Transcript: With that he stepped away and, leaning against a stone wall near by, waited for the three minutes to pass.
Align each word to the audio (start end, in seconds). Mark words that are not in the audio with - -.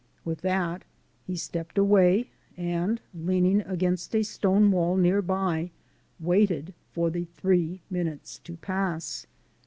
With 0.25 0.41
that 0.41 0.83
he 1.27 1.35
stepped 1.35 1.77
away 1.77 2.31
and, 2.57 2.99
leaning 3.13 3.61
against 3.61 4.15
a 4.15 4.23
stone 4.23 4.71
wall 4.71 4.97
near 4.97 5.21
by, 5.21 5.69
waited 6.19 6.73
for 6.91 7.11
the 7.11 7.25
three 7.25 7.81
minutes 7.87 8.39
to 8.45 8.57
pass. 8.57 9.27